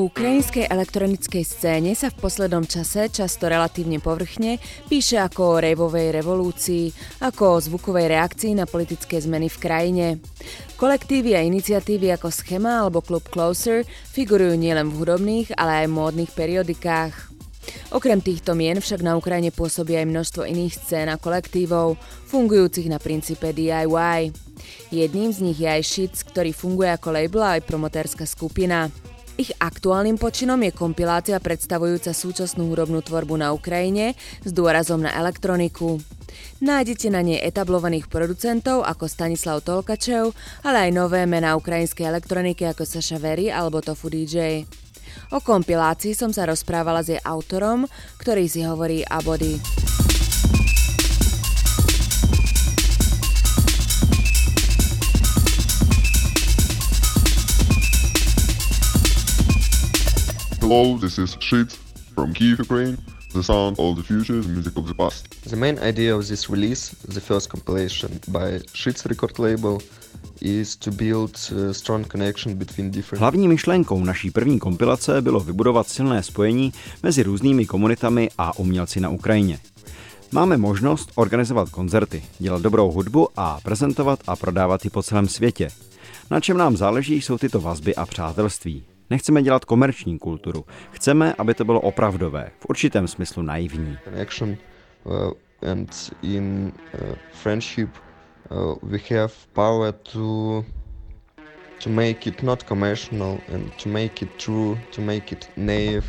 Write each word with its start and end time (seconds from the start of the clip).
ukrajinskej 0.00 0.66
elektronickej 0.66 1.44
scéne 1.46 1.94
sa 1.94 2.10
v 2.10 2.18
poslednom 2.18 2.66
čase 2.66 3.06
často 3.12 3.46
relatívne 3.46 4.02
povrchne 4.02 4.58
píše 4.90 5.20
ako 5.20 5.54
o 5.54 5.60
rejvovej 5.62 6.10
revolúcii, 6.10 6.90
ako 7.22 7.42
o 7.54 7.62
zvukovej 7.62 8.10
reakcii 8.10 8.58
na 8.58 8.66
politické 8.66 9.22
zmeny 9.22 9.46
v 9.46 9.60
krajine. 9.60 10.06
Kolektívy 10.74 11.38
a 11.38 11.46
iniciatívy 11.46 12.10
ako 12.16 12.32
Schema 12.32 12.82
alebo 12.82 13.06
Club 13.06 13.28
Closer 13.30 13.86
figurujú 13.86 14.58
nielen 14.58 14.90
v 14.90 14.98
hudobných, 14.98 15.54
ale 15.54 15.86
aj 15.86 15.92
módnych 15.92 16.32
periodikách. 16.34 17.34
Okrem 17.94 18.18
týchto 18.18 18.58
mien 18.58 18.82
však 18.82 19.00
na 19.00 19.14
Ukrajine 19.14 19.54
pôsobí 19.54 19.94
aj 19.94 20.10
množstvo 20.10 20.42
iných 20.42 20.74
scén 20.74 21.08
a 21.08 21.16
kolektívov, 21.16 21.96
fungujúcich 22.26 22.90
na 22.90 22.98
princípe 22.98 23.54
DIY. 23.54 24.34
Jedným 24.90 25.30
z 25.30 25.38
nich 25.44 25.58
je 25.62 25.68
aj 25.70 25.82
Shits, 25.86 26.20
ktorý 26.26 26.50
funguje 26.50 26.90
ako 26.90 27.08
label 27.14 27.42
a 27.46 27.56
aj 27.56 27.66
promotérska 27.68 28.26
skupina. 28.26 28.90
Ich 29.34 29.50
aktuálnym 29.58 30.14
počinom 30.14 30.62
je 30.62 30.70
kompilácia 30.70 31.34
predstavujúca 31.42 32.14
súčasnú 32.14 32.70
hudobnú 32.70 33.02
tvorbu 33.02 33.34
na 33.34 33.50
Ukrajine 33.50 34.14
s 34.46 34.54
dôrazom 34.54 35.02
na 35.02 35.10
elektroniku. 35.10 35.98
Nájdete 36.62 37.10
na 37.10 37.18
nej 37.18 37.42
etablovaných 37.42 38.06
producentov 38.06 38.86
ako 38.86 39.10
Stanislav 39.10 39.66
Tolkačev, 39.66 40.30
ale 40.62 40.86
aj 40.86 40.90
nové 40.94 41.26
mená 41.26 41.58
ukrajinskej 41.58 42.14
elektroniky 42.14 42.62
ako 42.62 42.86
Saša 42.86 43.18
Very 43.18 43.50
alebo 43.50 43.82
Tofu 43.82 44.06
DJ. 44.06 44.70
O 45.34 45.42
kompilácii 45.42 46.14
som 46.14 46.30
sa 46.30 46.46
rozprávala 46.46 47.02
s 47.02 47.10
jej 47.10 47.20
autorom, 47.26 47.90
ktorý 48.22 48.46
si 48.46 48.62
hovorí 48.62 49.02
Abody. 49.02 49.58
Hello, 60.64 60.96
this 60.96 61.18
is 61.18 61.36
Shit 61.40 61.72
from 62.14 62.32
Kiev, 62.32 62.58
Ukraine. 62.58 62.96
The 63.34 63.42
sound 63.42 63.78
of 63.78 63.96
the 63.96 64.02
future, 64.02 64.40
the 64.40 64.48
music 64.48 64.78
of 64.78 64.86
the 64.86 64.94
past. 64.94 65.22
The 65.50 65.56
main 65.56 65.78
idea 65.78 66.16
of 66.16 66.26
this 66.26 66.48
release, 66.48 66.96
the 67.14 67.20
first 67.20 67.50
compilation 67.50 68.10
by 68.28 68.60
Shits 68.72 69.04
record 69.04 69.38
label, 69.38 69.78
is 70.40 70.76
to 70.76 70.90
build 70.90 71.32
a 71.68 71.74
strong 71.74 72.04
connection 72.04 72.54
between 72.54 72.90
different... 72.90 73.20
Hlavní 73.20 73.48
myšlenkou 73.48 74.04
naší 74.04 74.30
první 74.30 74.58
kompilace 74.58 75.22
bylo 75.22 75.40
vybudovat 75.40 75.88
silné 75.88 76.22
spojení 76.22 76.72
mezi 77.02 77.22
různými 77.22 77.66
komunitami 77.66 78.30
a 78.38 78.58
umělci 78.58 79.00
na 79.00 79.08
Ukrajině. 79.08 79.58
Máme 80.32 80.56
možnost 80.56 81.12
organizovat 81.14 81.70
koncerty, 81.70 82.24
dělat 82.38 82.62
dobrou 82.62 82.90
hudbu 82.90 83.28
a 83.36 83.60
prezentovat 83.60 84.18
a 84.26 84.36
prodávat 84.36 84.84
ji 84.84 84.90
po 84.90 85.02
celém 85.02 85.28
světě. 85.28 85.68
Na 86.30 86.40
čem 86.40 86.56
nám 86.56 86.76
záleží, 86.76 87.20
jsou 87.20 87.38
tyto 87.38 87.60
vazby 87.60 87.94
a 87.94 88.06
přátelství. 88.06 88.84
Nechceme 89.14 89.42
dělat 89.42 89.64
komerční 89.64 90.18
kulturu. 90.18 90.64
Chceme, 90.90 91.34
aby 91.38 91.54
to 91.54 91.64
bylo 91.64 91.80
opravdové, 91.80 92.50
v 92.58 92.66
určitém 92.68 93.08
smyslu 93.08 93.42
naivní. 93.42 93.98
Uh, 94.06 94.22
uh, 95.04 95.32
uh, 100.14 100.64
to 101.78 101.90
make 101.90 102.26
it 102.26 102.42
not 102.42 102.62
commercial 102.62 103.38
and 103.54 103.82
to 103.82 103.88
make 103.88 104.24
it 104.24 104.30
true, 104.44 104.78
to 104.94 105.02
make 105.02 105.32
it 105.32 105.48
naive. 105.56 106.06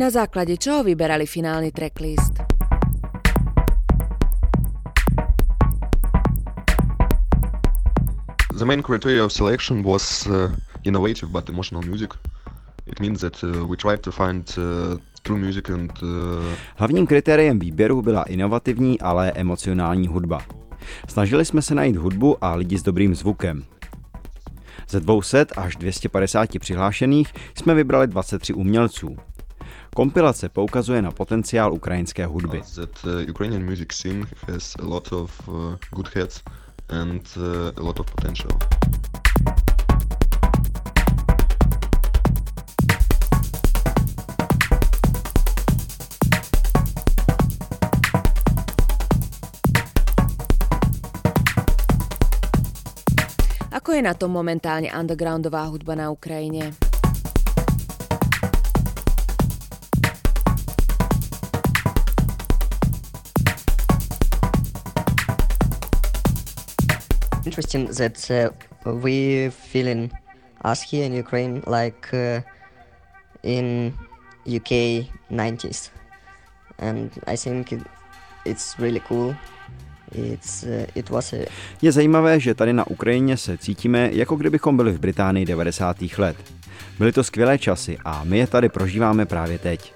Na 0.00 0.08
základe 0.10 0.56
čoho 0.56 0.80
vyberali 0.80 1.28
finálny 1.28 1.76
tracklist? 1.76 2.32
The 8.58 8.64
main 8.64 8.80
criteria 8.82 9.24
of 9.24 9.32
selection 9.32 9.84
was 9.84 10.26
uh, 10.26 10.48
innovative 10.88 11.28
but 11.28 11.48
emotional 11.48 11.84
music. 11.84 12.14
It 12.86 13.00
means 13.00 13.20
that 13.20 13.44
uh, 13.44 13.68
we 13.68 13.76
tried 13.76 14.00
to 14.00 14.10
find 14.10 14.48
uh, 14.56 14.96
true 15.22 15.38
music 15.38 15.70
and 15.70 15.92
uh, 16.02 16.08
Hlavním 16.76 17.06
kritériem 17.06 17.58
výběru 17.58 18.02
byla 18.02 18.22
inovativní, 18.22 19.00
ale 19.00 19.32
emocionální 19.32 20.08
hudba. 20.08 20.40
Snažili 21.08 21.44
jsme 21.44 21.62
se 21.62 21.74
najít 21.74 21.96
hudbu 21.96 22.44
a 22.44 22.54
lidi 22.54 22.78
s 22.78 22.82
dobrým 22.82 23.14
zvukem. 23.14 23.64
Ze 24.88 25.00
200 25.00 25.46
až 25.56 25.76
250 25.76 26.58
přihlášených 26.58 27.32
jsme 27.54 27.74
vybrali 27.74 28.06
23 28.06 28.54
umělců. 28.54 29.16
Kompilace 29.94 30.48
poukazuje 30.48 31.02
na 31.02 31.10
potenciál 31.10 31.72
ukrajinské 31.72 32.24
hudby. 32.26 32.62
that 32.74 33.28
Ukrainian 33.28 33.62
music 33.62 33.92
scene 33.92 34.26
has 34.46 34.74
a 34.78 34.86
lot 34.86 35.12
of 35.12 35.30
good 35.92 36.08
heads 36.14 36.42
and 36.88 37.22
a 37.76 37.82
lot 37.82 38.00
of 38.00 38.06
potential. 38.06 38.50
Ako 53.72 53.92
je 53.92 54.02
na 54.02 54.14
tom 54.14 54.30
momentálne 54.30 54.86
undergroundová 54.94 55.66
hudba 55.66 55.98
na 55.98 56.10
Ukrajine? 56.14 56.89
Interesting 67.50 67.88
that 67.88 68.30
uh, 68.30 68.94
we 68.94 69.50
feeling 69.50 70.12
us 70.64 70.82
here 70.82 71.04
in 71.04 71.12
Ukraine 71.12 71.62
like 71.66 72.06
uh, 72.14 72.42
in 73.42 73.92
UK 74.46 74.70
90s, 75.30 75.90
and 76.78 77.10
I 77.26 77.36
think 77.36 77.72
it, 77.72 77.82
it's 78.44 78.78
really 78.78 79.00
cool. 79.00 79.34
It's 80.12 80.62
uh, 80.62 80.86
it 80.94 81.10
was 81.10 81.32
a 81.32 81.36
Je 81.82 81.92
zajímavé, 81.92 82.40
že 82.40 82.54
tady 82.54 82.72
na 82.72 82.86
Ukrajině 82.86 83.36
se 83.36 83.58
cítíme, 83.58 84.10
jako 84.12 84.36
kdybychom 84.36 84.76
byli 84.76 84.92
v 84.92 85.00
Británii 85.00 85.46
90. 85.46 85.96
let. 86.18 86.36
Byly 86.98 87.12
to 87.12 87.24
skvělé 87.24 87.58
časy 87.58 87.98
a 88.04 88.24
my 88.24 88.38
je 88.38 88.46
tady 88.46 88.68
prožíváme 88.68 89.26
právě 89.26 89.58
teď. 89.58 89.94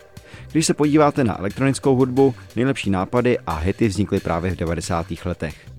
Když 0.53 0.67
se 0.67 0.75
podíváte 0.75 1.25
na 1.25 1.39
elektronickou 1.39 1.97
hudbu, 1.97 2.35
nejlepší 2.57 2.91
nápady 2.91 3.39
a 3.47 3.55
hity 3.59 3.89
vznikly 3.89 4.21
právě 4.21 4.51
v 4.51 4.57
90. 4.57 5.07
letech. 5.25 5.74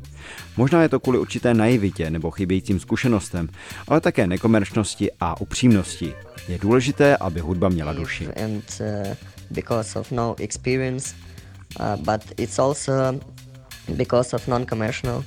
Možná 0.57 0.81
je 0.81 0.89
to 0.89 0.99
kvůli 0.99 1.19
určité 1.19 1.53
naivitě 1.53 2.09
nebo 2.09 2.31
chybějícím 2.31 2.79
zkušenostem, 2.79 3.49
ale 3.87 4.01
také 4.01 4.27
nekomerčnosti 4.27 5.11
a 5.19 5.41
upřímnosti. 5.41 6.13
Je 6.47 6.57
důležité, 6.57 7.17
aby 7.17 7.39
hudba 7.39 7.69
měla 7.69 7.93
duši. 7.93 8.27
and 8.35 8.63
uh, 8.79 9.13
because 9.51 9.99
of 9.99 10.11
no 10.11 10.35
experience, 10.39 11.15
uh, 11.79 11.95
but 11.95 12.21
it's 12.37 12.59
also 12.59 13.19
because 13.95 14.35
of 14.35 14.47
non-commercial 14.47 15.23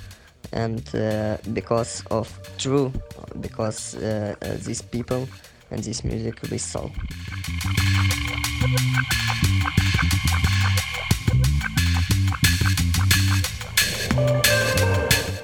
and 0.53 0.83
uh, 0.95 1.37
because 1.53 2.03
of 2.11 2.29
true, 2.57 2.93
because 3.41 3.97
uh, 3.97 4.35
uh, 4.43 4.57
these 4.65 4.83
people 4.83 5.29
and 5.71 5.85
this 5.85 6.03
music 6.03 6.35
we 6.51 6.59
saw. 6.59 6.91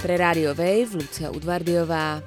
Pre 0.05 0.19
Radio 0.19 0.51
Wave 0.51 0.89
Lucia 0.93 1.31
Udvardiová. 1.31 2.23